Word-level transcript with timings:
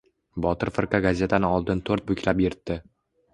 Botir 0.45 0.71
firqa 0.77 1.01
gazetani 1.07 1.51
oldin 1.59 1.85
to‘rt 1.91 2.09
buklab 2.09 2.43
yirtdi. 2.47 2.81